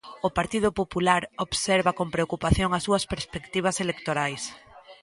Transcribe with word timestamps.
O 0.27 0.29
Partido 0.37 0.69
Popular 0.81 1.21
observa 1.45 1.95
con 1.99 2.07
preocupación 2.15 2.69
as 2.77 2.83
súas 2.87 3.07
perspectivas 3.13 3.75
electorais. 3.85 4.43